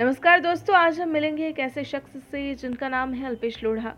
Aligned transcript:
नमस्कार 0.00 0.40
दोस्तों, 0.40 0.74
आज 0.76 0.98
हम 1.00 1.08
मिलेंगे 1.08 1.46
एक 1.48 1.58
ऐसे 1.60 1.82
शख्स 1.84 2.12
से 2.30 2.54
जिनका 2.54 2.88
नाम 2.88 3.12
है 3.14 3.26
अल्पेश 3.26 3.62
लोढ़ा। 3.62 3.92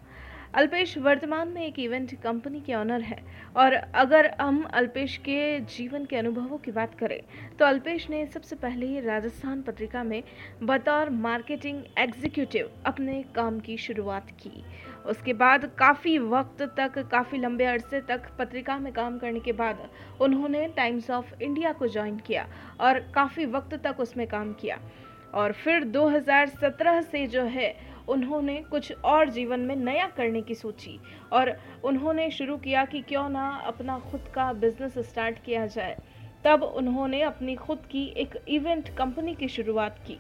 अल्पेश 0.55 0.97
वर्तमान 0.99 1.49
में 1.49 1.61
एक 1.63 1.79
इवेंट 1.79 2.15
कंपनी 2.23 2.61
के 2.61 2.75
ऑनर 2.75 3.01
है 3.01 3.19
और 3.57 3.73
अगर 3.73 4.27
हम 4.41 4.63
अल्पेश 4.73 5.17
के 5.19 5.61
जीवन 5.69 6.05
के 6.05 6.17
अनुभवों 6.17 6.59
की 6.59 6.71
बात 6.71 6.95
करें 7.01 7.21
तो 7.59 7.65
अल्पेश 7.65 8.09
ने 8.11 8.25
सबसे 8.27 8.57
पहले 8.57 9.01
राजस्थान 9.01 9.61
पत्रिका 9.63 10.03
में 10.05 10.23
बतौर 10.63 11.11
मार्केटिंग 11.21 11.83
एग्जीक्यूटिव 11.99 12.71
अपने 12.87 13.23
काम 13.37 13.61
की 13.61 13.77
शुरुआत 13.77 14.31
की। 14.41 14.65
उसके 15.07 15.33
बाद 15.35 15.71
काफ़ी 15.79 16.17
वक्त 16.19 16.63
तक, 16.77 16.99
काफ़ी 17.13 17.39
लंबे 17.39 17.65
अरसे 17.67 18.01
तक 18.01 18.29
पत्रिका 18.39 18.79
में 18.79 18.93
काम 18.93 19.19
करने 19.19 19.41
के 19.41 19.53
बाद 19.53 19.89
उन्होंने 20.21 20.67
टाइम्स 20.77 21.11
ऑफ़ 21.11 21.33
इंडिया 21.43 21.73
को 21.73 21.89
ज्वाइन 21.89 22.19
किया 22.27 22.47
और 22.81 23.01
काफ़ी 23.15 23.47
वक्त 23.49 23.75
तक 23.85 24.01
उसमें 24.01 24.27
काम 24.27 24.53
किया। 24.53 24.79
और 25.35 25.53
फिर 25.55 25.85
2017 25.87 27.01
से 27.03 27.27
जो 27.27 27.43
है, 27.43 27.75
उन्होंने 28.09 28.57
कुछ 28.71 28.93
और 29.05 29.29
जीवन 29.31 29.61
में 29.61 29.77
नया 29.77 30.07
करने 30.07 30.43
की 30.43 30.55
सोची 30.55 30.99
और 31.33 31.57
उन्होंने 31.85 32.31
शुरू 32.31 32.57
किया 32.57 32.85
कि 32.85 33.01
क्यों 33.01 33.29
ना 33.29 33.49
अपना 33.67 33.99
खुद 34.11 34.29
का 34.35 34.53
बिज़नेस 34.53 34.99
स्टार्ट 35.09 35.39
किया 35.45 35.67
जाए। 35.67 35.97
तब 36.45 36.63
उन्होंने 36.63 37.23
अपनी 37.23 37.55
खुद 37.55 37.87
की 37.91 38.05
एक 38.17 38.37
इवेंट 38.49 38.89
कंपनी 38.97 39.35
की 39.35 39.49
शुरुआत 39.49 39.99
की। 40.07 40.19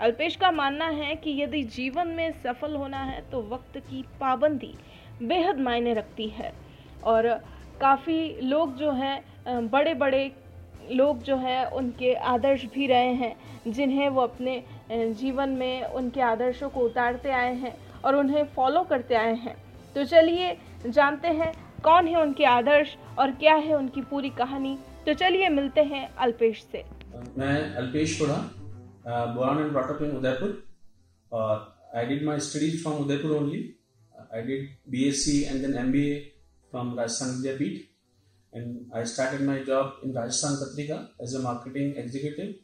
अल्पेश 0.00 0.36
का 0.36 0.50
मानना 0.50 0.88
है 0.88 1.14
कि 1.16 1.30
यदि 1.42 1.62
जीवन 1.62 2.08
में 2.08 2.30
सफल 2.32 2.74
होना 2.76 3.02
है 3.02 3.20
तो 3.30 3.42
वक्त 3.42 3.78
की 3.80 4.04
पाबंदी 4.20 4.74
बेहद 5.22 5.60
मायने 5.60 5.94
रखती 5.94 6.26
है 6.28 6.52
और 7.04 7.28
काफ़ी 7.80 8.40
लोग 8.42 8.76
जो 8.76 8.90
हैं 8.92 9.68
बड़े 9.68 9.94
बड़े 9.94 10.30
लोग 10.90 11.22
जो 11.22 11.36
है, 11.36 11.64
उनके 11.70 12.14
आदर्श 12.14 12.64
भी 12.74 12.86
रहे 12.86 13.12
हैं, 13.14 13.34
जिन्हें 13.68 14.08
वो 14.08 14.20
अपने 14.20 14.62
जीवन 14.90 15.48
में 15.50 15.84
उनके 15.84 16.20
आदर्शों 16.22 16.68
को 16.70 16.80
उतारते 16.80 17.30
आए 17.32 17.54
हैं 17.56 17.74
और 18.04 18.16
उन्हें 18.16 18.44
फॉलो 18.54 18.82
करते 18.84 19.14
आए 19.14 19.34
हैं। 19.36 19.56
तो 19.94 20.04
चलिए 20.04 20.56
जानते 20.86 21.28
हैं 21.30 21.52
कौन 21.84 22.06
है 22.06 22.20
उनके 22.22 22.44
आदर्श 22.46 22.96
और 23.18 23.30
क्या 23.36 23.54
है 23.56 23.74
उनकी 23.76 24.02
पूरी 24.10 24.30
कहानी। 24.38 24.76
तो 25.06 25.14
चलिए 25.14 25.48
मिलते 25.50 25.82
हैं 25.84 26.08
अल्पेश 26.16 26.62
से। 26.72 26.84
मैं 27.38 27.74
Alpesh 27.76 28.18
born 28.20 29.58
and 29.58 29.70
brought 29.70 29.90
up 29.90 30.02
in 30.02 30.10
Udaipur 30.16 30.62
और 31.32 31.54
I 31.96 32.06
did 32.06 32.24
my 32.26 32.38
studies 32.40 32.82
from 32.82 32.98
Udaipur 32.98 33.36
only 33.36 33.62
I 34.34 34.42
did 34.42 34.68
BSc 34.90 35.40
and 35.42 35.60
then 35.62 35.74
MBA 35.78 36.18
from 36.72 36.94
Rajasthan 36.98 37.30
Vidyapeeth. 37.30 37.80
And 38.52 38.90
I 38.92 39.04
started 39.04 39.42
my 39.42 39.62
job 39.62 39.94
in 40.02 40.12
Rajasthan 40.12 40.56
Patrika 40.56 41.08
as 41.20 41.34
a 41.34 41.40
marketing 41.40 41.96
executive. 41.96 42.56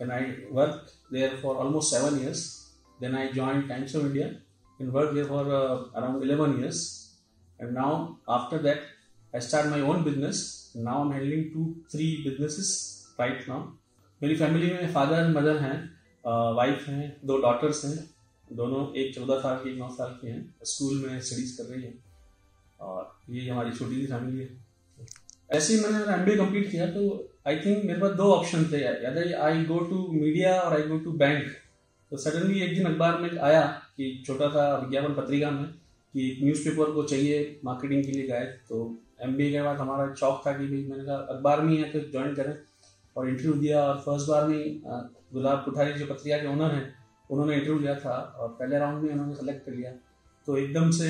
And 0.00 0.12
I 0.12 0.36
worked 0.50 0.92
there 1.10 1.36
for 1.36 1.56
almost 1.56 1.90
seven 1.90 2.20
years. 2.20 2.70
Then 3.00 3.14
I 3.14 3.30
joined 3.30 3.68
Times 3.68 3.94
of 3.94 4.06
India 4.06 4.40
and 4.80 4.92
worked 4.92 5.14
there 5.14 5.24
for 5.26 5.42
uh, 5.52 6.00
around 6.00 6.22
11 6.22 6.58
years. 6.58 7.14
And 7.60 7.74
now, 7.74 8.18
after 8.28 8.58
that, 8.58 8.80
I 9.32 9.38
started 9.38 9.70
my 9.70 9.80
own 9.80 10.02
business. 10.02 10.72
Now 10.74 11.02
I'm 11.02 11.12
handling 11.12 11.52
two, 11.52 11.84
three 11.90 12.24
businesses 12.24 13.06
right 13.18 13.46
now. 13.48 13.62
मेरी 14.22 14.36
family 14.36 14.70
में 14.72 14.92
father 14.92 15.24
and 15.24 15.36
mother 15.36 15.56
हैं 15.60 15.76
wife 16.56 16.86
हैं 16.88 17.08
दो 17.26 17.36
daughters 17.40 17.84
हैं 17.84 17.96
दोनों 18.56 18.82
एक 19.00 19.14
चौदह 19.14 19.40
साल 19.40 19.56
की 19.62 19.70
एक 19.70 19.78
नौ 19.78 19.88
साल 19.94 20.18
की 20.20 20.28
हैं 20.28 20.40
स्कूल 20.72 21.06
में 21.06 21.20
स्टडीज़ 21.20 21.56
कर 21.56 21.68
रही 21.70 21.82
हैं 21.82 21.94
और 22.88 23.34
ये 23.34 23.48
हमारी 23.50 23.72
छोटी 23.78 24.00
सी 24.00 24.06
फैमिली 24.12 24.44
है 24.44 24.63
ऐसे 25.50 25.74
ही 25.74 25.80
मैंने 25.80 25.98
एम 26.14 26.36
कंप्लीट 26.38 26.70
किया 26.70 26.86
तो 26.90 27.02
आई 27.48 27.56
थिंक 27.56 27.84
मेरे 27.84 28.00
पास 28.00 28.10
दो 28.16 28.30
ऑप्शन 28.32 28.64
थे 28.72 28.82
यार। 28.82 29.32
आई 29.42 29.64
गो 29.64 29.78
टू 29.84 30.06
मीडिया 30.12 30.58
और 30.60 30.72
आई 30.72 30.82
गो 30.88 30.98
टू 30.98 31.12
बैंक 31.22 31.46
तो 32.12 32.16
सडनली 32.16 32.60
एक 32.60 32.74
दिन 32.74 32.86
अखबार 32.86 33.20
में 33.20 33.38
आया 33.40 33.62
कि 33.96 34.22
छोटा 34.26 34.48
सा 34.48 34.64
विज्ञापन 34.78 35.14
पत्रिका 35.14 35.50
में 35.50 35.64
कि 36.14 36.38
न्यूज़पेपर 36.42 36.90
को 36.92 37.02
चाहिए 37.04 37.38
मार्केटिंग 37.64 38.04
के 38.04 38.12
लिए 38.12 38.26
गए 38.28 38.44
तो 38.68 38.78
एम 39.22 39.34
बी 39.36 39.50
के 39.52 39.62
बाद 39.62 39.76
हमारा 39.78 40.12
शौक 40.14 40.42
था 40.46 40.52
कि 40.52 40.66
भाई, 40.66 40.84
मैंने 40.84 41.04
कहा, 41.04 41.16
अखबार 41.16 41.60
में 41.60 41.72
ही 41.72 41.76
है 41.76 41.90
तो 41.90 42.00
ज्वाइन 42.10 42.34
करें। 42.34 42.54
और 43.16 43.28
इंटरव्यू 43.28 43.52
दिया 43.54 43.82
और 43.82 43.98
फ़र्स्ट 44.06 44.28
बार 44.28 44.46
में 44.48 44.80
गुलाब 45.34 45.62
कुठारी 45.64 45.92
जो 45.92 46.06
पत्रिका 46.06 46.38
के 46.38 46.46
ओनर 46.48 46.74
हैं, 46.74 46.86
उन्होंने 47.30 47.54
इंटरव्यू 47.56 47.78
लिया 47.80 47.94
था 48.00 48.14
और 48.38 48.48
पहले 48.50 48.78
राउंड 48.78 49.02
में 49.02 49.12
उन्होंने 49.12 49.34
सेलेक्ट 49.34 49.64
कर 49.66 49.72
लिया। 49.72 49.92
तो 50.46 50.56
एकदम 50.58 50.90
से 50.90 51.08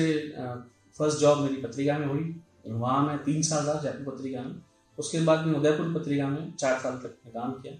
फ़र्स्ट 0.99 1.19
जॉब 1.19 1.41
मेरी 1.41 1.61
पत्रिका 1.61 1.97
में 1.99 2.05
हुई। 2.07 2.35
वहाँ 2.67 3.05
मैं 3.05 3.17
तीन 3.23 3.41
साल 3.43 3.65
रहा 3.65 3.81
जयपुर 3.81 4.13
पत्रिका 4.13 4.41
में। 4.41 4.55
उसके 4.97 5.19
बाद 5.21 5.45
मैं 5.45 5.53
उदयपुर 5.55 5.93
पत्रिका 5.93 6.27
में 6.27 6.53
चार 6.53 6.79
साल 6.79 6.97
तक 6.97 7.17
काम 7.29 7.51
किया। 7.53 7.73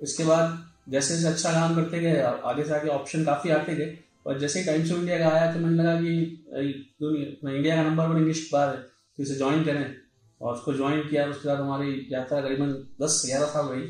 इसके 0.00 0.24
बाद 0.24 0.58
जैसे 0.88 1.14
जैसे 1.14 1.28
अच्छा 1.28 1.52
काम 1.52 1.74
करते 1.74 2.00
गए, 2.00 2.20
आगे 2.20 2.64
से 2.64 2.74
आगे 2.74 2.88
ऑप्शन 2.90 3.24
काफ़ी 3.24 3.50
आते 3.52 3.74
गए। 3.76 3.96
और 4.26 4.38
जैसे 4.38 4.62
टाइम्स 4.64 4.90
ऑफ़ 4.92 4.98
इंडिया 4.98 5.18
का 5.18 5.28
आया 5.28 5.52
तो 5.52 5.60
मैंने 5.60 5.76
लगा 5.76 5.94
कि 5.96 6.86
दुनिया 7.00 7.50
इंडिया 7.50 7.76
का 7.76 7.82
नंबर 7.82 8.06
वन 8.06 8.18
इंग्लिश 8.18 8.44
अखबार 8.46 8.68
है 8.68 8.82
तो 8.82 9.22
इसे 9.22 9.34
ज्वाइन 9.36 9.64
करें। 9.64 9.94
और 10.40 10.54
उसको 10.54 10.72
ज्वाइन 10.74 11.00
किया, 11.02 11.26
उसके 11.26 11.48
बाद 11.48 11.60
हमारी 11.60 12.06
यात्रा 12.10 12.40
करीबन 12.40 12.72
दस 13.02 13.22
ग्यारह 13.26 13.46
साल 13.46 13.66
रही, 13.66 13.82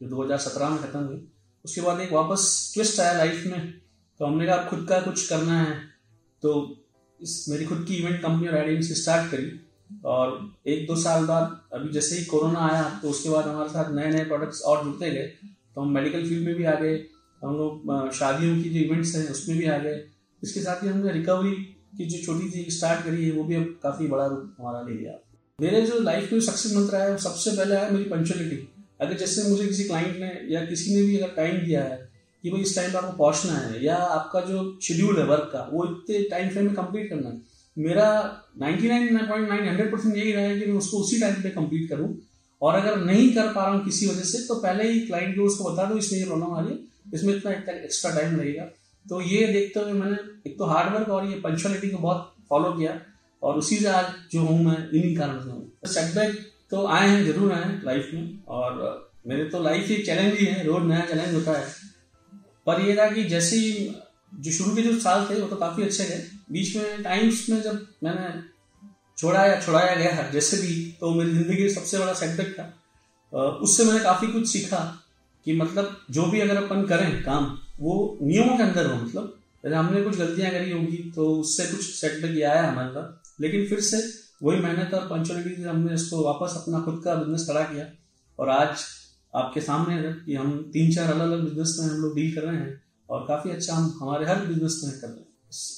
जो 0.00 0.08
दो 0.08 0.22
हज़ार 0.22 0.38
सत्रह 0.38 0.68
में 0.70 0.78
ख़त्म 0.80 1.04
हुई। 1.04 1.20
उसके 1.64 1.80
बाद 1.80 2.00
एक 2.00 2.12
वापस 2.12 2.72
ट्विस्ट 2.74 3.00
आया 3.00 3.12
लाइफ 3.14 3.44
में 3.46 3.72
तो 4.20 4.26
हमने 4.26 4.46
कहा, 4.46 4.64
खुद 4.64 4.86
का 4.88 5.00
कुछ 5.00 5.28
करना 5.28 5.60
है। 5.60 5.76
तो 6.42 6.50
इस 7.20 7.46
मेरी 7.48 7.64
खुद 7.64 7.84
की 7.88 7.94
इवेंट 7.96 8.20
कंपनी 8.22 8.48
और 8.48 8.56
एजेंसी 8.56 8.94
स्टार्ट 8.94 9.30
करी। 9.30 9.46
और 10.04 10.52
एक 10.66 10.86
दो 10.86 10.96
साल 10.96 11.24
बाद, 11.26 11.60
अभी 11.72 11.88
जैसे 11.92 12.16
ही 12.16 12.24
कोरोना 12.24 12.60
आया 12.62 12.82
तो 13.02 13.10
उसके 13.10 13.30
बाद 13.30 13.46
हमारे 13.46 13.68
साथ 13.70 13.92
नए 13.94 14.10
नए 14.12 14.24
प्रोडक्ट्स 14.24 14.62
और 14.62 14.84
जुड़ते 14.84 15.10
गए। 15.10 15.26
तो 15.74 15.80
हम 15.80 15.94
मेडिकल 15.94 16.28
फ़ील्ड 16.28 16.46
में 16.46 16.54
भी 16.54 16.64
आ 16.64 16.74
गए। 16.74 16.94
हम 17.42 17.56
लोग 17.56 18.10
शादियों 18.14 18.62
की 18.62 18.70
जो 18.70 18.80
इवेंट्स 18.80 19.14
हैं, 19.16 19.28
उसमें 19.30 19.58
भी 19.58 19.66
आ 19.66 19.78
गए। 19.78 20.02
इसके 20.42 20.60
साथ 20.60 20.82
ही 20.82 20.88
हमने 20.88 21.12
रिकवरी 21.12 21.54
की 21.96 22.04
जो 22.06 22.24
छोटी 22.24 22.48
सी 22.50 22.64
स्टार्ट 22.70 23.04
करी 23.04 23.24
है, 23.24 23.30
वो 23.32 23.44
भी 23.44 23.54
अब 23.54 23.78
काफ़ी 23.82 24.06
बड़ा 24.06 24.26
रूप 24.26 24.56
हमारा 24.58 24.80
ले 24.82 24.94
लिया 24.94 25.18
मेरे 25.58 25.80
जो 25.82 25.98
लाइफ 26.00 26.32
में 26.32 26.40
सक्सेस 26.40 26.74
मंत्र 26.76 26.96
है 26.96 27.16
सबसे 27.18 27.50
पहले 27.50 27.74
है 27.74 27.92
मेरी 27.92 28.04
पंचुअलिटी 28.04 28.56
अगर 29.00 29.16
जैसे 29.16 29.48
मुझे 29.50 29.66
किसी 29.66 29.84
क्लाइंट 29.84 30.16
ने 30.18 30.30
या 30.50 30.64
किसी 30.66 30.94
ने 30.94 31.02
भी 31.02 31.18
अगर 31.18 31.34
टाइम 31.36 31.56
दिया 31.58 31.82
है 31.82 31.96
कि 32.44 32.50
भाई 32.50 32.60
इस 32.60 32.74
टाइम 32.76 32.92
पर 32.92 32.98
आपको 32.98 33.16
पहुँचना 33.16 33.52
है, 33.52 33.84
या 33.84 33.96
आपका 33.96 34.40
जो 34.40 34.78
शेड्यूल 34.82 35.18
है 35.18 35.26
वर्क 35.26 35.50
का, 35.52 35.68
वो 35.72 35.84
इतने 35.86 36.22
टाइम 36.30 36.48
फ्रेम 36.48 36.66
में 36.66 36.74
कंप्लीट 36.74 37.08
करना 37.10 37.28
है 37.28 37.53
मेरा 37.76 38.06
99.9 38.58 39.90
परसेंट 39.92 40.16
यही 40.16 40.32
रहा 40.32 40.44
है 40.44 40.58
कि 40.60 40.66
मैं 40.66 40.78
उसको 40.78 40.98
उसी 40.98 41.20
टाइम 41.20 41.42
पे 41.42 41.50
कंप्लीट 41.50 41.88
करूँ। 41.90 42.14
और 42.62 42.74
अगर 42.74 42.96
नहीं 42.96 43.32
कर 43.34 43.52
पा 43.52 43.64
रहा 43.64 43.74
हूँ 43.74 43.84
किसी 43.84 44.06
वजह 44.06 44.22
से 44.22 44.38
तो 44.48 44.54
पहले 44.54 44.90
ही 44.90 45.00
क्लाइंट 45.00 45.36
को 45.36 45.42
उसको 45.42 45.64
बता 45.64 45.84
दो, 45.84 45.96
इसमें 45.98 46.18
ये 46.18 46.26
प्रॉब्लम 46.26 46.54
आ 46.54 46.60
रही 46.60 46.70
है, 46.70 46.78
इसमें 47.14 47.34
इतना 47.34 47.52
एक्स्ट्रा 47.72 48.10
टाइम 48.10 48.36
लगेगा। 48.36 48.64
तो 49.06 49.20
ये 49.20 49.46
देखते 49.46 49.80
हुए 49.80 49.92
मैंने, 49.92 50.16
एक 50.46 50.58
तो 50.58 50.64
हार्डवर्क 50.64 51.08
और 51.08 51.26
ये 51.26 51.34
पंचुअलिटी 51.40 51.90
को 51.90 51.98
बहुत 51.98 52.32
फॉलो 52.48 52.72
किया, 52.72 52.98
और 53.42 53.58
उसी 53.58 53.76
से 53.76 53.88
आज 53.88 54.06
जो 54.32 54.40
हूँ 54.40 54.64
मैं, 54.64 54.76
इन्हीं 54.90 55.16
कारण 55.16 55.40
से 55.40 55.50
हूँ। 55.50 55.72
सेटबैक 55.86 56.38
तो 56.70 56.86
आए 56.86 57.08
हैं, 57.08 57.24
ज़रूर 57.24 57.52
आए 57.52 57.64
हैं 57.64 57.82
लाइफ 57.84 58.10
में, 58.14 58.38
और 58.48 59.12
मेरे 59.26 59.44
तो 59.44 59.62
लाइफ 59.62 59.88
ही 59.88 59.96
चैलेंज 60.02 60.38
ही 60.38 60.46
है, 60.46 60.64
रोज 60.64 60.82
नया 60.82 61.04
चैलेंज 61.06 61.34
होता 61.34 61.58
है। 61.58 61.66
पर 62.66 62.80
ये 62.80 62.96
था 62.96 63.10
कि 63.10 63.24
जैसे 63.24 63.56
ही 63.56 63.94
जो 64.36 64.50
शुरू 64.52 64.74
के 64.74 64.82
जो 64.82 64.98
साल 65.00 65.26
थे, 65.26 65.40
वो 65.40 65.48
तो 65.48 65.56
काफ़ी 65.56 65.82
अच्छे 65.82 66.04
गए 66.04 66.24
बीच 66.52 66.76
में 66.76 67.02
टाइम्स 67.02 67.48
में 67.50 67.60
जब 67.62 67.86
मैंने 68.04 68.28
छोड़ाया 69.18 69.60
छोड़ाया 69.60 69.94
गया 69.94 70.30
जैसे 70.30 70.56
भी 70.56 70.74
तो 71.00 71.14
मेरी 71.14 71.30
ज़िंदगी 71.32 71.68
सबसे 71.70 71.98
बड़ा 71.98 72.12
सेटबैक 72.14 72.52
था। 72.52 72.72
उससे 73.58 73.84
मैंने 73.84 74.00
काफ़ी 74.00 74.26
कुछ 74.28 74.48
सीखा 74.48 74.78
कि 75.46 75.52
मतलब 75.54 75.96
जो 76.10 76.26
भी 76.26 76.40
अगर 76.40 76.56
अपन 76.56 76.84
करें 76.86 77.22
काम, 77.22 77.44
वो 77.80 78.18
नियमों 78.22 78.56
के 78.56 78.62
अंदर 78.62 78.86
हो 78.86 78.96
मतलब। 78.96 79.38
अगर 79.64 79.74
हमने 79.74 80.02
कुछ 80.02 80.18
गलतियाँ 80.18 80.50
करी 80.50 80.70
होगी 80.70 80.96
तो 81.14 81.26
उससे 81.36 81.66
कुछ 81.66 81.84
सेटबैक 81.90 82.42
आया 82.42 82.68
हमारे 82.68 82.88
पास। 82.90 83.34
लेकिन 83.40 83.66
फिर 83.66 83.80
से 83.82 84.02
वही 84.42 84.60
मेहनत 84.60 84.94
और 84.94 85.06
पंचुअलिटी 85.08 85.62
से 85.62 85.68
हमने 85.68 85.94
इसको 85.94 86.22
वापस 86.24 86.54
अपना 86.56 86.80
खुद 86.80 87.00
का 87.04 87.14
बिज़नेस 87.14 87.46
खड़ा 87.48 87.62
किया। 87.64 87.86
और 88.38 88.48
आज 88.50 88.84
आपके 89.34 89.60
सामने 89.60 89.94
है 89.96 90.12
कि 90.16 90.34
हम 90.34 90.56
तीन 90.72 90.92
चार 90.94 91.12
अलग 91.12 91.20
अलग 91.22 91.44
बिज़नेस 91.44 91.76
में 91.80 91.88
हम 91.88 92.00
लोग 92.00 92.14
डील 92.16 92.34
कर 92.34 92.42
रहे 92.42 92.56
हैं। 92.56 92.82
और 93.14 93.24
काफ़ी 93.28 93.50
अच्छा 93.50 93.74
हम, 93.74 93.98
हमारे 94.02 94.26
हर 94.26 94.44
बिज़नेस 94.46 94.80
में 94.84 94.92
कर 95.00 95.08
रहे 95.08 95.16
हैं। 95.16 95.26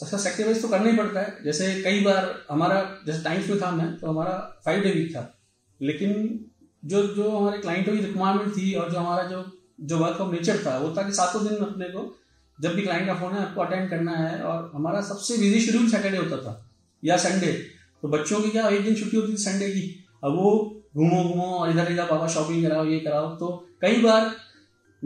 अच्छा 0.02 0.16
सेक्रीफाइस 0.18 0.62
तो 0.62 0.68
करना 0.68 0.90
ही 0.90 0.96
पड़ता 0.96 1.20
है। 1.20 1.44
जैसे 1.44 1.74
कई 1.82 2.00
बार 2.00 2.34
हमारा, 2.50 2.76
जैसे 3.06 3.22
टाइम्स 3.24 3.48
में 3.50 3.60
था 3.62 3.70
मैं 3.72 3.88
तो 3.98 4.06
हमारा 4.06 4.34
फाइव 4.64 4.82
डे 4.82 4.90
वीक 4.90 5.14
था। 5.16 5.22
लेकिन 5.80 6.12
जो 6.84 7.02
जो 7.14 7.30
हमारे 7.30 7.58
क्लाइंटों 7.58 7.92
की 7.92 8.00
रिक्वायरमेंट 8.00 8.56
थी 8.56 8.72
और 8.74 8.90
जो 8.90 8.98
हमारा 8.98 9.22
जो 9.22 9.44
जो 9.80 9.98
वर्क 9.98 10.20
ऑफ़ 10.20 10.32
नेचर 10.32 10.58
था, 10.66 10.76
वो 10.78 10.94
था 10.96 11.02
कि 11.02 11.12
सातों 11.12 11.42
दिन 11.44 11.56
अपने 11.58 11.88
को, 11.88 12.02
जब 12.58 12.74
भी 12.74 12.82
क्लाइंट 12.82 13.06
का 13.06 13.14
फ़ोन 13.14 13.32
है, 13.32 13.40
आपको 13.40 13.60
अटेंड 13.60 13.88
करना 13.90 14.12
है 14.12 14.40
और 14.42 14.70
हमारा 14.74 15.00
सबसे 15.02 15.36
बिज़ी 15.38 15.60
शेड्यूल 15.60 15.90
सैटरडे 15.90 16.16
होता 16.16 16.36
था, 16.36 16.52
या 17.02 17.16
संडे 17.16 17.52
तो 18.02 18.08
बच्चों 18.08 18.40
की 18.42 18.50
क्या, 18.50 18.68
एक 18.68 18.84
दिन 18.84 18.94
छुट्टी 18.94 19.16
होती 19.16 19.32
थी 19.32 19.36
संडे 19.36 19.68
की। 19.70 19.82
अब 20.24 20.32
वो 20.32 20.50
घूमो 20.96 21.22
घूमो 21.24 21.46
और 21.54 21.70
इधर 21.70 21.92
इधर 21.92 22.06
पापा 22.06 22.28
शॉपिंग 22.28 22.66
कराओ, 22.66 22.84
ये 22.84 23.00
कराओ। 23.00 23.28
तो 23.36 23.48
कई 23.82 24.00
बार 24.02 24.30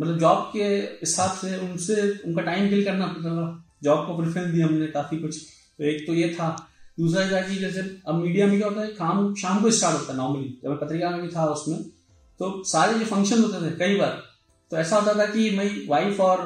मतलब 0.01 0.19
जॉब 0.19 0.51
के 0.53 0.65
हिसाब 1.01 1.31
से 1.37 1.57
उनसे, 1.59 1.95
उनका 2.27 2.43
टाइम 2.43 2.69
किल 2.69 2.85
करना 2.85 3.07
पड़ता 3.07 3.67
जॉब 3.83 4.07
को 4.07 4.17
प्रेफरेंस 4.17 4.53
दी 4.55 4.61
हमने, 4.61 4.87
काफ़ी 4.89 5.19
कुछ। 5.19 5.39
तो 5.79 5.85
एक 5.85 6.07
तो 6.07 6.15
ये 6.15 6.29
था। 6.35 6.49
दूसरा 6.99 7.25
था 7.31 7.41
कि 7.41 7.55
जैसे 7.57 7.81
अब 8.09 8.15
मीडिया 8.15 8.47
में 8.47 8.57
क्या 8.59 8.69
होता 8.69 8.81
है, 8.81 8.87
काम 8.89 9.35
शाम 9.35 9.63
को 9.63 9.71
स्टार्ट 9.71 9.97
होता 9.97 10.13
है 10.13 10.19
नॉर्मली 10.19 10.49
जब 10.63 10.69
मैं 10.71 10.79
पत्रिका 10.79 11.11
में 11.11 11.21
भी 11.23 11.29
था 11.29 11.45
उसमें 11.47 11.79
तो 12.41 12.63
सारे 12.65 12.99
जो 12.99 13.05
फ़ंक्शन 13.07 13.43
होते 13.43 13.61
थे, 13.61 13.71
कई 13.79 13.97
बार। 13.97 14.23
तो 14.71 14.77
ऐसा 14.77 14.97
होता 14.97 15.15
था 15.15 15.27
कि 15.27 15.51
मेरी 15.51 15.87
वाइफ 15.89 16.21
और 16.21 16.43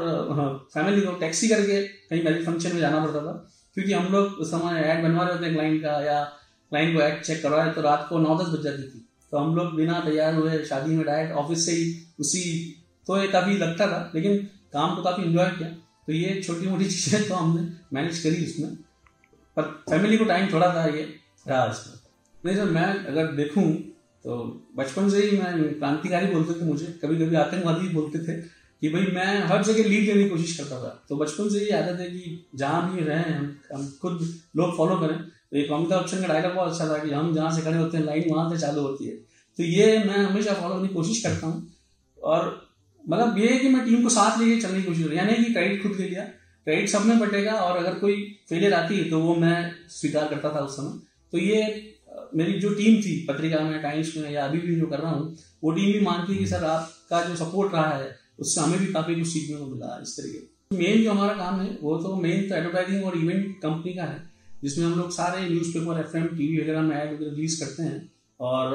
फैमिली 0.75 1.01
को 1.01 1.13
टैक्सी 1.13 1.49
करके 1.49 1.83
कहीं 1.83 2.23
मैरिज 2.25 2.47
फ़ंक्शन 2.47 2.75
में 2.75 2.81
जाना 2.81 3.05
पड़ता 3.05 3.21
था। 3.21 3.33
क्योंकि 3.77 3.93
हम 3.93 4.13
लोग 4.13 4.39
उस 4.41 4.51
समय 4.51 4.81
ऐड 4.81 5.03
बनवा 5.03 5.25
रहे 5.25 5.33
होते 5.33 5.47
हैं 5.47 5.55
क्लाइंट 5.55 5.83
का, 5.83 6.01
या 6.05 6.23
क्लाइंट 6.71 6.95
को 6.97 7.03
ऐड 7.03 7.23
चेक 7.23 7.43
करवा 7.43 7.63
रहे 7.63 7.73
तो 7.73 7.83
रात 7.83 8.07
को 8.09 8.19
नौ 8.19 8.39
दस 8.39 8.49
बज 8.49 8.63
जाती 8.65 8.83
थी। 8.83 9.07
तो 9.33 9.39
हम 9.39 9.55
लोग 9.57 9.75
बिना 9.77 10.01
तैयार 10.01 10.35
हुए 10.35 10.65
शादी 10.65 10.97
में 10.97 11.05
डायरेक्ट 11.07 11.35
ऑफ़िस 11.37 11.67
से 11.67 11.73
ही 11.73 11.95
उसी 12.21 12.43
तो 13.07 13.21
ये 13.21 13.29
काफ़ी 13.29 13.57
लगता 13.59 13.87
था, 13.87 14.11
लेकिन 14.15 14.37
काम 14.73 14.95
को 14.97 15.03
काफ़ी 15.03 15.23
इंजॉय 15.25 15.51
किया। 15.51 15.69
तो 16.07 16.13
ये 16.13 16.41
छोटी 16.43 16.67
मोटी 16.67 16.85
चीज़ें 16.87 17.29
तो 17.29 17.35
हमने 17.35 17.63
मैनेज 17.93 18.19
करी 18.19 18.45
उसमें। 18.45 18.75
पर 19.57 19.63
फैमिली 19.91 20.17
को 20.19 20.25
टाइम 20.25 20.53
थोड़ा 20.53 20.75
था 20.75 20.85
ये, 20.87 21.03
रहा 21.47 21.65
इसमें 21.67 21.95
नहीं 22.45 22.57
सर 22.57 22.71
मैं 22.73 22.87
अगर 23.07 23.33
देखूँ 23.35 23.73
तो 24.25 24.37
बचपन 24.77 25.09
से 25.11 25.23
ही 25.23 25.39
मैं 25.39 25.73
क्रांतिकारी 25.75 26.27
बोलते 26.27 26.61
थे 26.61 26.65
मुझे। 26.65 26.87
कभी 27.03 27.17
कभी 27.17 27.37
आतंकवादी 27.37 27.89
बोलते 27.89 28.19
थे 28.19 28.37
कि 28.83 28.89
भाई, 28.89 29.03
मैं 29.05 29.47
हर 29.49 29.63
जगह 29.65 29.89
लीड 29.89 30.07
लेने 30.07 30.23
की 30.23 30.29
कोशिश 30.29 30.57
करता 30.59 30.79
था। 30.79 30.89
तो 31.09 31.17
बचपन 31.17 31.49
से 31.49 31.59
ही 31.59 31.69
आदत 31.71 32.01
है 32.01 32.07
कि 32.07 32.49
जहाँ 32.55 32.93
भी 32.93 33.05
रहें, 33.05 33.35
हम 33.35 33.57
हम 33.75 33.87
खुद 34.03 34.21
लोग 34.57 34.77
फॉलो 34.77 34.97
करें। 34.99 35.19
तो 35.19 35.57
एक 35.57 35.71
अमिताभ 35.73 36.03
बच्चन 36.03 36.21
का 36.21 36.29
डायलॉग 36.29 36.55
बहुत 36.55 36.73
अच्छा 36.73 36.89
था 36.89 36.99
कि 37.05 37.11
हम 37.11 37.35
जहाँ 37.35 37.51
से 37.53 37.63
खड़े 37.63 37.77
होते 37.79 37.97
हैं 37.99 38.05
लाइन 38.05 38.31
वहाँ 38.31 38.51
से 38.51 38.59
चालू 38.59 38.83
होती 38.83 39.07
है। 39.07 39.15
तो 39.59 39.63
ये 39.63 39.99
मैं 39.99 40.19
हमेशा 40.19 40.55
फॉलो 40.55 40.75
करने 40.75 40.89
की 40.89 40.95
कोशिश 40.95 41.23
करता 41.23 41.47
हूँ। 41.47 41.67
और 42.19 42.51
मतलब 43.05 43.39
ये 43.39 43.49
है 43.49 43.59
कि 43.59 43.69
मैं 43.69 43.85
टीम 43.85 44.03
को 44.03 44.09
साथ 44.11 44.39
लेके 44.41 44.61
चलने 44.61 44.81
की 44.81 44.83
कोशिश 44.83 45.03
करूँ 45.03 45.17
यानी 45.17 45.35
कि 45.37 45.53
क्रेडिट 45.53 45.83
खुद 45.83 45.97
ले 46.01 46.09
लिया। 46.09 46.23
क्रेडिट 46.67 46.89
सब 46.89 47.05
में 47.07 47.19
बटेगा 47.19 47.53
और 47.55 47.77
अगर 47.79 47.99
कोई 47.99 48.15
फेलियर 48.49 48.75
आती 48.75 48.99
है 48.99 49.09
तो 49.11 49.19
वो 49.21 49.35
मैं 49.37 49.73
स्वीकार 49.91 50.29
करता 50.29 50.55
था 50.55 50.61
उस 50.61 50.77
समय। 50.77 50.99
तो 51.33 51.39
ये 51.39 51.91
मेरी 52.35 52.53
जो 52.61 52.71
टीम 52.75 53.01
थी, 53.03 53.15
पत्रिका 53.29 53.59
में 53.61 53.81
टाइम्स 53.83 54.17
में 54.17 54.31
या 54.31 54.45
अभी 54.45 54.59
भी 54.59 54.75
जो 54.77 54.87
कर 54.87 54.99
रहा 54.99 55.11
हूँ, 55.11 55.37
वो 55.65 55.73
टीम 55.73 55.93
भी 55.93 56.01
मानती 56.01 56.33
है 56.33 56.39
कि 56.39 56.47
सर 56.47 56.65
आपका 56.67 57.23
जो 57.25 57.37
सपोर्ट 57.37 57.73
रहा 57.75 57.91
है, 57.91 58.17
उससे 58.39 58.61
हमें 58.61 58.79
भी 58.79 58.87
काफ़ी 58.93 59.15
कुछ 59.15 59.27
सीखने 59.29 59.57
को 59.57 59.67
मिला 59.67 59.99
इस 60.03 60.17
तरीके 60.17 60.53
मेन 60.73 61.03
जो 61.03 61.11
हमारा 61.11 61.35
काम 61.35 61.61
है, 61.61 61.79
वो 61.83 61.97
तो 61.99 62.15
मेन 62.17 62.49
तो 62.49 62.55
एडवर्टाइजिंग 62.55 63.05
और 63.05 63.17
इवेंट 63.19 63.55
कंपनी 63.63 63.93
का 63.95 64.05
है, 64.05 64.23
जिसमें 64.63 64.85
हम 64.87 64.99
लोग 64.99 65.11
सारे 65.13 65.49
न्यूज़पेपर 65.49 66.01
एफ़ 66.01 66.17
एम 66.17 66.27
टीवी 66.29 66.61
वगैरह 66.61 66.83
में 66.83 66.97
ऐड 66.97 67.13
वगैरह 67.13 67.31
रिलीज़ 67.31 67.59
करते 67.61 67.83
हैं। 67.83 68.11
और 68.41 68.75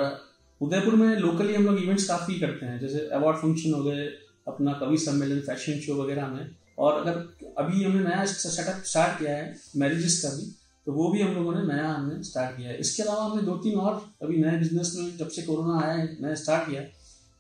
उदयपुर 0.62 0.96
में 0.96 1.16
लोकली 1.18 1.54
हम 1.56 1.66
लोग 1.66 1.80
इवेंट्स 1.80 2.08
काफ़ी 2.08 2.40
करते 2.40 2.66
हैं, 2.66 2.80
जैसे 2.80 3.00
अवार्ड 3.10 3.38
फ़ंक्शन 3.38 3.74
हो 3.74 3.84
गए, 3.84 4.06
अपना 4.48 4.74
कवि 4.74 4.98
सम्मेलन 4.98 5.40
फ़ैशन 5.42 5.80
शो 5.80 5.96
वगैरह 5.96 6.28
में। 6.28 6.50
और 6.78 6.94
अगर 6.96 7.54
अभी 7.58 7.84
हमने 7.84 8.04
नया 8.04 8.26
सेटअप 8.26 8.84
स्टार्ट 8.86 9.18
किया 9.20 9.36
है 9.36 9.54
मैरिजेस 9.78 10.22
का 10.24 10.30
भी 10.30 10.52
तो 10.88 10.94
वो 10.94 11.10
भी 11.12 11.22
हम 11.22 11.34
लोगों 11.34 11.54
ने 11.56 11.62
नया 11.64 11.88
हमने 11.88 12.24
स्टार्ट 12.24 12.56
किया 12.58 12.70
है। 12.70 12.78
इसके 12.78 13.04
अलावा 13.04 13.24
हमने 13.24 13.42
दो 13.42 13.56
तीन 13.58 13.76
और 13.78 14.02
अभी 14.24 14.38
नए 14.38 14.58
बिज़नेस 14.58 14.94
में, 14.98 15.18
जब 15.18 15.28
से 15.28 15.42
कोरोना 15.42 15.80
आया 15.80 15.94
है, 15.94 16.06
नया 16.22 16.36
स्टार्ट 16.36 16.70
किया। 16.70 16.82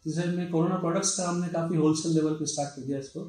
जैसे 0.05 0.25
में 0.27 0.49
कोरोना 0.51 0.75
प्रोडक्ट्स 0.77 1.15
का 1.17 1.27
हमने 1.29 1.47
काफ़ी 1.47 1.77
होलसेल 1.77 2.13
लेवल 2.13 2.33
पे 2.33 2.45
स्टार्ट 2.45 2.69
कर 2.69 2.81
दिया 2.81 2.99
इसको। 2.99 3.21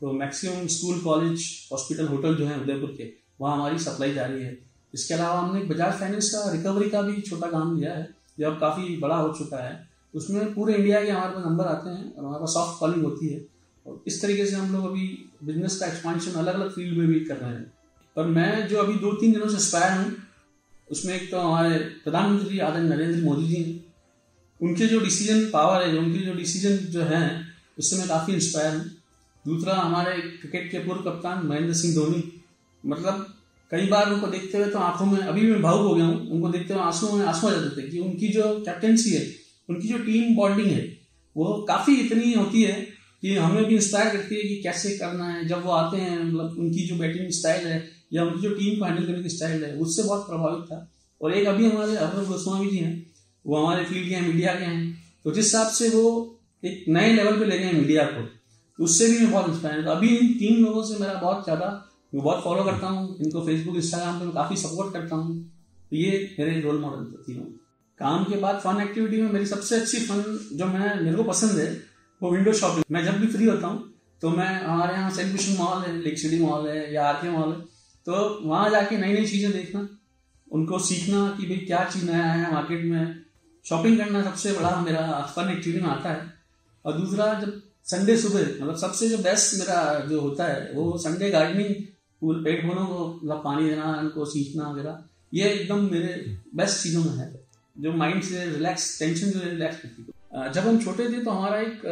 तो 0.00 0.12
maximum 0.14 0.66
school 0.68 1.00
college 1.00 1.44
hospital 1.72 2.08
hotel 2.08 2.34
जो 2.34 2.46
है 2.46 2.60
उदयपुर 2.60 2.94
के, 2.98 3.10
वहाँ 3.40 3.56
हमारी 3.56 3.78
सप्लाई 3.78 4.14
जारी 4.14 4.42
है। 4.42 4.56
इसके 4.94 5.14
अलावा 5.14 5.40
हमने 5.40 5.64
बजाज 5.64 5.94
फाइनेंस 5.94 6.30
का 6.30 6.50
रिकवरी 6.52 6.90
का 6.90 7.02
भी 7.02 7.20
छोटा 7.20 7.50
काम 7.50 7.76
लिया 7.78 7.94
है। 7.94 8.08
जो 8.40 8.50
अब 8.50 8.60
काफ़ी 8.60 8.96
बड़ा 8.96 9.16
हो 9.16 9.34
चुका 9.38 9.56
है। 9.56 9.88
उसमें 10.14 10.54
पूरे 10.54 10.76
इंडिया 10.76 11.04
के 11.04 11.10
हमारे 11.10 11.32
पास 11.32 11.44
नंबर 11.44 11.66
आते 11.66 11.90
हैं 11.90 12.14
और 12.14 12.24
हमारे 12.24 12.40
पास 12.40 12.50
सॉफ्ट 12.50 12.80
कॉलिंग 12.80 13.04
होती 13.04 13.28
है। 13.28 13.46
और 13.86 14.02
इस 14.06 14.22
तरीके 14.22 14.46
से 14.46 14.56
हम 14.56 14.72
लोग 14.72 14.84
अभी 14.84 15.26
बिज़नेस 15.44 15.76
का 15.76 15.86
एक्सपांशन 15.86 16.32
अलग 16.32 16.54
अलग 16.54 16.70
फ़ील्ड 16.70 16.98
में 16.98 17.06
भी 17.06 17.20
कर 17.20 17.36
रहे 17.36 17.50
हैं। 17.50 17.72
पर 18.16 18.24
मैं 18.24 18.66
जो 18.66 18.78
अभी 18.78 18.96
दो 18.96 19.12
तीन 19.12 19.32
दिनों 19.32 19.48
से 19.48 19.56
एक्सपायर 19.56 19.92
हूँ, 19.92 20.12
उसमें 20.90 21.14
एक 21.14 21.30
तो 21.30 21.38
हमारे 21.38 21.78
प्रधानमंत्री 21.78 22.58
आदरणीय 22.58 22.88
नरेंद्र 22.88 23.20
मोदी 23.20 23.46
जी 23.46 23.56
हैं। 23.56 23.84
उनके 24.62 24.86
जो 24.86 25.00
डिसीज़न 25.00 25.50
पावर 25.52 25.80
है, 25.80 25.96
उनके 25.96 26.18
जो 26.18 26.32
डिसीज़न 26.32 26.76
जो 26.76 27.02
है, 27.02 27.40
उससे 27.78 27.96
मैं 27.96 28.08
काफ़ी 28.08 28.32
इंस्पायर 28.32 28.74
हूँ। 28.74 28.84
दूसरा 29.46 29.74
हमारे 29.74 30.20
क्रिकेट 30.20 30.70
के 30.70 30.78
पूर्व 30.78 31.00
कप्तान 31.00 31.38
महेंद्र 31.38 31.72
सिंह 31.72 31.94
धोनी। 31.94 32.32
मतलब 32.86 33.37
कई 33.70 33.86
बार 33.86 34.12
उनको 34.12 34.26
देखते 34.26 34.58
हुए 34.58 34.66
तो 34.66 34.78
आँखों 34.78 35.06
में, 35.06 35.18
अभी 35.20 35.42
मैं 35.42 35.60
भावुक 35.62 35.86
हो 35.86 35.94
गया 35.94 36.04
हूँ, 36.04 36.28
उनको 36.28 36.48
देखते 36.48 36.74
हुए 36.74 36.82
आँसू 36.82 37.10
में 37.12 37.24
आँसू 37.26 37.46
आ 37.48 37.50
जाते 37.50 37.76
थे 37.76 37.88
कि 37.88 37.98
उनकी 37.98 38.28
जो 38.28 38.42
कैप्टनसी 38.60 39.10
है, 39.10 39.26
उनकी 39.68 39.88
जो 39.88 39.98
टीम 39.98 40.34
बॉन्डिंग 40.36 40.70
है, 40.70 40.84
वो 41.36 41.64
काफ़ी 41.68 41.96
इतनी 41.96 42.32
होती 42.32 42.62
है 42.62 42.80
कि 43.22 43.34
हमें 43.36 43.64
भी 43.64 43.74
इंस्पायर 43.74 44.08
करती 44.08 44.34
है 44.34 44.42
कि 44.42 44.60
कैसे 44.62 44.90
करना 44.98 45.28
है। 45.28 45.46
जब 45.48 45.64
वो 45.64 45.70
आते 45.72 45.96
हैं 45.96 46.18
मतलब 46.18 46.56
उनकी 46.58 46.86
जो 46.88 46.96
बैटिंग 46.96 47.30
स्टाइल 47.32 47.66
है 47.66 47.82
या 48.12 48.24
उनकी 48.24 48.42
जो 48.42 48.54
टीम 48.54 48.78
को 48.78 48.84
हैंडल 48.84 49.06
करने 49.06 49.22
की 49.22 49.28
स्टाइल 49.28 49.64
है, 49.64 49.74
उससे 49.76 50.02
बहुत 50.02 50.26
प्रभावित 50.28 50.64
था। 50.64 50.88
और 51.20 51.32
एक 51.32 51.46
अभी 51.46 51.70
हमारे 51.70 51.96
अभय 51.98 52.24
गोस्वामी 52.26 52.70
जी 52.70 52.76
हैं, 52.76 52.94
वो 53.44 53.56
हमारे 53.56 53.84
फ़ील्ड 53.84 54.08
के 54.08 54.14
हैं 54.14 54.26
मीडिया 54.26 54.54
के 54.54 54.64
हैं। 54.64 54.96
तो 55.24 55.32
जिस 55.32 55.44
हिसाब 55.44 55.68
से 55.68 55.88
वो 55.88 56.04
एक 56.62 56.84
नए 56.88 57.12
लेवल 57.12 57.38
पे 57.38 57.44
ले 57.44 57.58
गए 57.58 57.72
मीडिया 57.72 58.04
को 58.06 58.22
तो 58.78 58.84
उससे 58.84 59.06
भी 59.06 59.18
मैं 59.18 59.30
बहुत 59.32 59.48
इंस्पायर 59.48 59.78
हूँ। 59.78 59.96
अभी 59.96 60.16
इन 60.16 60.32
तीन 60.34 60.62
लोगों 60.62 60.82
से 60.82 60.98
मेरा 60.98 61.14
बहुत 61.14 61.44
ज़्यादा 61.44 61.68
मैं 62.12 62.22
बहुत 62.24 62.42
फॉलो 62.44 62.64
करता 62.64 62.86
हूँ, 62.88 63.16
इनको 63.18 63.44
फेसबुक 63.46 63.76
इंस्टाग्राम 63.76 64.18
पर 64.18 64.24
मैं 64.24 64.34
काफ़ी 64.34 64.56
सपोर्ट 64.58 64.92
करता 64.92 65.16
हूँ। 65.16 65.36
तो 65.90 65.96
ये 65.96 66.36
मेरे 66.38 66.60
रोल 66.60 66.78
मॉडल 66.80 67.04
तीनों। 67.26 67.44
काम 68.00 68.24
के 68.24 68.36
बाद 68.38 68.58
फन 68.60 68.80
एक्टिविटी 68.82 69.20
में 69.22 69.30
मेरी 69.32 69.46
सबसे 69.46 69.76
अच्छी 69.76 69.98
फन 70.00 70.22
जो 70.52 70.66
मैं, 70.66 71.00
मेरे 71.00 71.16
को 71.16 71.22
पसंद 71.24 71.58
है, 71.58 71.70
वो 72.20 72.30
विंडो 72.30 72.52
शॉपिंग 72.54 72.84
मैं 72.90 73.04
जब 73.04 73.18
भी 73.20 73.26
फ्री 73.28 73.46
होता 73.46 73.66
हूँ 73.66 73.84
तो 74.22 74.30
मैं 74.30 74.48
हमारे 74.62 74.94
यहाँ 74.94 75.10
सेलिब्रेशन 75.10 75.56
मॉल 75.58 75.82
है 75.82 75.96
लेक 75.98 76.18
सिटी 76.18 76.38
मॉल 76.40 76.68
है, 76.68 76.92
या 76.94 77.04
आर 77.04 77.14
के 77.14 77.30
मॉल 77.30 77.48
है 77.48 77.60
तो 78.06 78.12
वहाँ 78.44 78.70
जाके 78.70 78.96
नई 78.98 79.12
नई 79.12 79.26
चीज़ें 79.26 79.52
देखना, 79.52 79.88
उनको 80.48 80.78
सीखना 80.80 81.28
कि 81.38 81.46
भाई 81.46 81.56
क्या 81.58 81.84
चीज़ 81.84 82.04
नया 82.06 82.24
है 82.24 82.52
मार्केट 82.52 82.84
में। 82.84 83.14
शॉपिंग 83.66 83.98
करना 83.98 84.22
सबसे 84.24 84.52
बड़ा 84.52 84.70
मेरा 84.82 85.00
फन 85.36 85.50
एक्टिविटी 85.50 85.80
में 85.80 85.88
आता 85.90 86.10
है। 86.10 86.32
और 86.84 86.92
दूसरा, 86.94 87.32
जब 87.34 87.60
संडे 87.86 88.16
सुबह 88.18 88.40
मतलब 88.40 88.76
सबसे 88.78 89.08
जो 89.08 89.18
बेस्ट 89.20 89.58
मेरा 89.58 89.78
जो 90.08 90.20
होता 90.20 90.44
है, 90.44 90.70
वो 90.74 90.98
संडे 90.98 91.30
गार्डनिंग 91.30 91.74
पेड़ 92.22 92.60
पौधों 92.62 92.86
को 92.86 93.06
मतलब 93.14 93.42
पानी 93.44 93.68
देना 93.70 93.92
उनको 93.94 94.24
सींचना 94.24 94.68
वगैरह, 94.70 95.02
ये 95.34 95.50
एकदम 95.50 95.90
मेरे 95.90 96.36
बेस्ट 96.56 96.82
चीज़ों 96.82 97.04
में 97.04 97.12
है। 97.12 97.32
जो 97.76 97.92
माइंड 97.92 98.22
से 98.22 98.44
रिलैक्स 98.46 98.98
टेंशन 98.98 99.30
जो 99.30 99.40
रिलैक्स 99.40 99.80
करती 99.80 100.02
है। 100.02 100.52
जब 100.52 100.62
हम 100.62 100.78
छोटे 100.84 101.08
थे 101.08 101.22
तो 101.24 101.30
हमारा 101.30 101.60
एक 101.60 101.82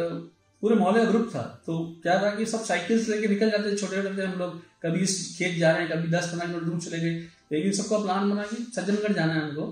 पूरे 0.63 0.75
मोहल्ले 0.75 1.03
का 1.05 1.11
ग्रुप 1.11 1.29
था। 1.35 1.41
तो 1.65 1.77
क्या 2.03 2.21
था 2.21 2.29
कि 2.35 2.45
सब 2.45 2.63
साइकिल 2.63 3.03
से 3.05 3.11
लेके 3.11 3.27
निकल 3.27 3.49
जाते 3.51 3.71
थे 3.71 3.75
छोटे 3.75 4.01
छोटे 4.03 4.21
हम 4.21 4.39
लोग। 4.39 4.59
कभी 4.83 4.99
इस 4.99 5.35
खेत 5.37 5.57
जा 5.59 5.71
रहे 5.71 5.81
हैं, 5.81 5.91
कभी 5.91 6.07
दस 6.07 6.25
पंद्रह 6.25 6.47
किलोमीटर 6.47 6.69
दूर 6.69 6.79
चले 6.81 6.99
गए। 6.99 7.15
लेकिन 7.51 7.71
सबका 7.71 7.97
प्लान 7.97 8.29
बना 8.29 8.43
कि 8.43 8.55
सज्जनगढ़ 8.75 9.13
जाना 9.13 9.33
है 9.33 9.41
हमको। 9.41 9.65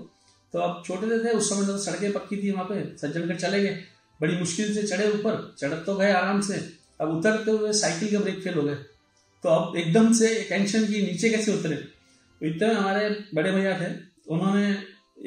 तो 0.54 0.58
अब 0.58 0.82
छोटे 0.86 1.18
थे 1.24 1.30
उस 1.30 1.48
समय 1.50 1.66
तो 1.66 1.76
सड़कें 1.78 2.12
पक्की 2.12 2.36
थी 2.36 2.50
वहाँ 2.50 2.64
पे, 2.64 2.82
सज्जनगढ़ 2.98 3.36
चले 3.36 3.62
गए। 3.62 3.78
बड़ी 4.20 4.36
मुश्किल 4.36 4.74
से 4.74 4.82
चढ़े 4.82 5.10
ऊपर, 5.12 5.54
चढ़ 5.58 5.74
तो 5.86 5.94
गए 5.96 6.12
आराम 6.12 6.40
से। 6.40 6.54
अब 7.00 7.16
उतरते 7.16 7.50
हुए 7.50 7.72
साइकिल 7.74 8.08
के 8.08 8.18
ब्रेक 8.18 8.42
फेल 8.44 8.54
हो 8.54 8.62
गए। 8.62 8.76
तो 9.46 9.50
अब 9.50 9.76
एकदम 9.76 10.12
से 10.12 10.28
टेंशन 10.48 10.84
की 10.84 11.00
नीचे 11.02 11.28
कैसे 11.30 11.52
उतरे? 11.52 11.74
तो 11.76 12.46
इतने 12.46 12.72
हमारे 12.74 13.08
बड़े 13.34 13.50
भैया 13.52 13.74
थे 13.80 13.90
उन्होंने 14.28 14.64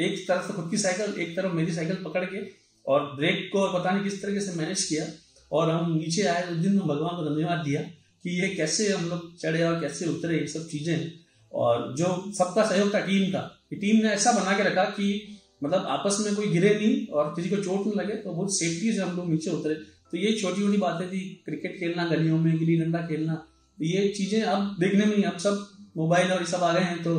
एक 0.06 0.26
तरफ़ 0.28 0.48
से 0.48 0.54
खुद 0.54 0.68
की 0.72 0.78
साइकिल 0.78 1.22
एक 1.22 1.36
तरफ़ 1.36 1.54
मेरी 1.54 1.74
साइकिल 1.74 1.98
पकड़ 2.06 2.24
के 2.24 2.40
और 2.86 3.06
ब्रेक 3.18 3.48
को 3.54 3.62
पता 3.74 3.92
नहीं 3.92 4.04
किस 4.04 4.22
तरीके 4.22 4.40
से 4.40 4.56
मैनेज 4.56 4.84
किया 4.86 5.06
और 5.52 5.70
हम 5.70 5.94
नीचे 5.94 6.24
आए, 6.24 6.44
उस 6.44 6.58
दिन 6.58 6.78
भगवान 6.80 7.16
को 7.16 7.24
धन्यवाद 7.26 7.64
दिया 7.66 7.82
कि 8.26 8.30
ये 8.42 8.50
कैसे 8.56 8.88
हम 8.90 9.06
लोग 9.10 9.38
चढ़े 9.38 9.64
और 9.64 9.80
कैसे 9.82 10.06
उतरे 10.08 10.40
ये 10.40 10.48
सब 10.48 10.68
चीज़ें। 10.68 11.12
और 11.52 11.94
जो 11.98 12.10
सबका 12.38 12.66
सहयोग 12.66 12.94
था 12.94 13.00
टीम 13.06 13.32
का 13.32 13.44
टीम 13.74 14.04
ने 14.04 14.10
ऐसा 14.10 14.32
बना 14.34 14.58
के 14.58 14.64
रखा 14.64 14.84
कि 14.98 15.08
मतलब 15.64 15.86
आपस 15.90 16.18
में 16.26 16.36
कोई 16.36 16.48
गिरे 16.48 16.74
नहीं 16.76 17.06
और 17.08 17.34
किसी 17.36 17.50
को 17.50 17.56
चोट 17.58 17.86
नहीं 17.86 17.96
लगे 17.96 18.16
तो 18.16 18.32
बहुत 18.32 18.58
सेफ्टी 18.58 18.92
से 18.94 19.02
हम 19.02 19.16
लोग 19.18 19.30
नीचे 19.30 19.52
उतरे। 19.52 19.76
तो 20.12 20.18
ये 20.18 20.34
छोटी 20.34 20.62
छोटी 20.62 20.78
बातें 20.78 21.08
थी 21.10 21.22
क्रिकेट 21.46 21.80
खेलना, 21.80 22.06
गलियों 22.06 22.38
में, 22.38 22.58
गिली 22.58 22.78
डंडा 22.78 23.08
खेलना 23.08 23.34
तो 23.34 23.59
ये 23.82 24.08
चीज़ें 24.10 24.42
अब 24.44 24.76
देखने 24.80 25.06
में 25.06 25.24
अब 25.24 25.38
सब 25.40 25.68
मोबाइल 25.98 26.32
और 26.32 26.40
ये 26.40 26.46
सब 26.48 26.64
आ 26.64 26.72
गए 26.74 26.84
हैं 26.84 27.04
तो 27.04 27.14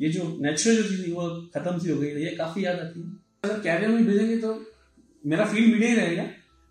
ये 0.00 0.08
जो 0.08 0.22
नेचुरल 0.40 0.76
जो 0.76 0.88
चीज़ 0.88 1.10
वो 1.12 1.28
खत्म 1.54 1.78
सी 1.78 1.90
हो 1.90 1.96
गई 1.98 2.24
ये 2.24 2.34
काफ़ी 2.36 2.64
याद 2.64 2.78
आती 2.78 3.00
है। 3.00 3.06
अगर 3.44 3.60
कैरियर 3.60 3.90
में 3.90 4.06
भेजेंगे 4.06 4.36
तो 4.36 4.54
मेरा 5.24 5.44
फ़ील्ड 5.46 5.72
मीडिया 5.72 5.90
ही 5.90 5.96
रहेगा। 5.96 6.24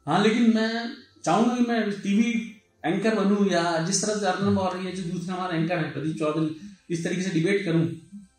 हाँ 0.07 0.23
लेकिन 0.23 0.53
मैं 0.55 0.69
चाहूँगा 1.25 1.55
कि 1.55 1.63
मैं 1.63 1.91
टीवी 1.93 2.31
एंकर 2.83 3.15
बनूं, 3.15 3.45
या 3.47 3.63
जिस 3.85 4.01
तरह 4.03 4.19
से 4.19 4.25
अर्नब 4.27 4.57
और 4.59 4.79
ये 4.85 4.91
जो 4.91 5.03
दूसरे 5.03 5.33
हमारे 5.33 5.57
एंकर 5.57 5.77
है, 5.77 5.91
प्रदीप 5.91 6.17
चौधरी, 6.19 6.55
इस 6.89 7.03
तरीके 7.03 7.21
से 7.21 7.29
डिबेट 7.31 7.65
करूँ। 7.65 7.87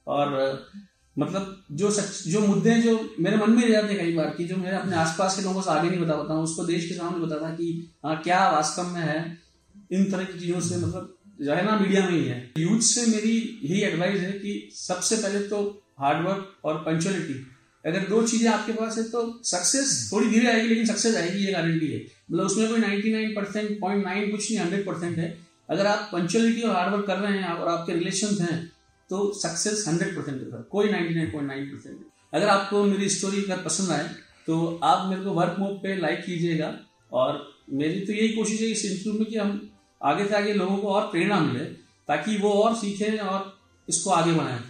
और 0.06 0.68
मतलब 1.16 1.62
जो 1.72 1.90
सच, 1.90 2.26
जो 2.28 2.40
मुद्दे 2.40 2.74
जो 2.82 2.98
मेरे 3.20 3.36
मन 3.36 3.50
में 3.50 3.62
रह 3.62 3.70
जाते 3.70 3.92
हैं 3.92 3.98
कई 3.98 4.14
बार, 4.14 4.34
कि 4.36 4.44
जो 4.44 4.56
मेरे 4.56 4.76
अपने 4.76 4.96
आसपास 4.96 5.36
के 5.36 5.42
लोगों 5.42 5.62
से 5.62 5.70
आगे 5.70 5.88
नहीं 5.90 6.00
बता 6.00 6.16
पाता 6.16 6.34
हूँ, 6.34 6.42
उसको 6.44 6.64
देश 6.64 6.88
के 6.88 6.94
सामने 6.94 7.26
बताता 7.26 7.50
कि 7.54 7.92
हाँ 8.04 8.20
क्या 8.22 8.48
वास्तव 8.50 8.88
में 8.88 9.00
है 9.00 9.41
इन 9.90 10.10
तरह 10.10 10.24
की 10.24 10.38
चीज़ों 10.38 10.60
से 10.60 10.76
मतलब 10.76 11.16
रहना 11.42 11.78
मीडिया 11.78 12.08
में 12.08 12.12
ही 12.12 12.24
है। 12.24 12.52
यूथ 12.58 12.80
से 12.84 13.06
मेरी 13.06 13.36
यही 13.62 13.80
एडवाइस 13.82 14.20
है 14.20 14.32
कि 14.34 14.70
सबसे 14.74 15.16
पहले 15.16 15.38
तो 15.48 15.62
हार्डवर्क 16.00 16.64
और 16.64 16.74
पंचुअलिटी 16.82 17.34
अगर 17.84 18.06
दो 18.08 18.22
चीज़ें 18.24 18.48
आपके 18.50 18.72
पास 18.72 18.98
है 18.98 19.04
तो 19.04 19.20
सक्सेस 19.44 20.10
थोड़ी 20.12 20.28
धीरे 20.28 20.48
आएगी, 20.48 20.68
लेकिन 20.68 20.86
सक्सेस 20.86 21.16
आएगी 21.16 21.44
ये 21.44 21.52
गारंटी 21.52 21.86
है। 21.86 21.98
मतलब 21.98 22.44
उसमें 22.46 22.68
कोई 22.68 22.80
99 22.80 23.34
परसेंट 23.36 23.80
पॉइंट 23.80 24.04
नाइन 24.04 24.30
कुछ 24.30 24.50
नहीं 24.50 24.60
हंड्रेड 24.60 24.84
परसेंट 24.86 25.18
है। 25.18 25.36
अगर 25.68 25.86
आप 25.86 26.08
पंचुअलिटी 26.12 26.62
और 26.62 26.74
हार्डवर्क 26.76 27.06
कर 27.06 27.18
रहे 27.18 27.38
हैं 27.38 27.48
और 27.48 27.68
आपके 27.68 27.92
रिलेशन 27.92 28.36
हैं 28.40 28.58
तो 29.10 29.32
सक्सेस 29.36 29.84
हंड्रेड 29.88 30.16
परसेंट 30.16 30.66
कोई 30.70 30.90
ninety 30.90 31.14
nine 31.14 31.30
point 31.30 31.48
nine 31.48 31.64
percent 31.66 31.98
अगर 32.32 32.48
आपको 32.48 32.84
मेरी 32.84 33.08
स्टोरी 33.08 33.42
अगर 33.44 33.62
पसंद 33.62 33.90
आए 33.90 34.08
तो 34.46 34.80
आप 34.84 35.08
मेरे 35.08 35.22
को 35.22 35.30
वर्क 35.32 35.56
मोड 35.58 35.76
पे 35.82 35.96
लाइक 35.96 36.24
कीजिएगा। 36.26 36.74
और 37.12 37.46
मेरी 37.72 38.00
तो 38.00 38.12
यही 38.12 38.28
कोशिश 38.28 38.60
है 38.60 38.66
इस 38.68 38.84
इंटरव्यू 38.84 39.18
में 39.18 39.28
कि 39.28 39.36
हम 39.36 39.50
आगे 40.02 40.26
से 40.26 40.34
आगे 40.34 40.52
लोगों 40.54 40.76
को 40.76 40.88
और 40.88 41.10
प्रेरणा 41.10 41.40
मिले 41.40 41.64
ताकि 42.08 42.36
वो 42.38 42.52
और 42.52 42.74
सीखें 42.76 43.18
और 43.18 43.52
इसको 43.88 44.10
आगे 44.10 44.32
बढ़ाएँ। 44.32 44.60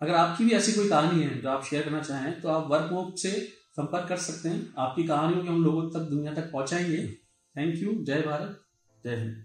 अगर 0.00 0.14
आपकी 0.14 0.44
भी 0.44 0.52
ऐसी 0.52 0.72
कोई 0.72 0.88
कहानी 0.88 1.22
है 1.22 1.40
जो 1.40 1.48
आप 1.50 1.64
शेयर 1.64 1.82
करना 1.82 2.02
चाहें 2.02 2.40
तो 2.40 2.48
आप 2.48 2.70
वर्क 2.70 2.92
वोक 2.92 3.18
से 3.18 3.30
संपर्क 3.76 4.08
कर 4.08 4.16
सकते 4.18 4.48
हैं। 4.48 4.72
आपकी 4.78 5.04
कहानियों 5.04 5.42
के 5.42 5.48
हम 5.48 5.64
लोगों 5.64 5.88
तक, 5.90 6.10
दुनिया 6.10 6.34
तक 6.34 6.50
पहुंचाएँगे। 6.52 7.06
थैंक 7.54 7.82
यू 7.82 7.94
जय 8.04 8.22
भारत. 8.22 8.60
जय 9.04 9.16
हिंद. 9.16 9.44